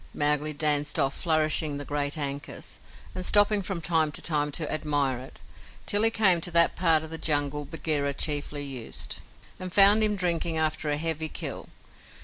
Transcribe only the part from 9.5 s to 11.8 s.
and found him drinking after a heavy kill.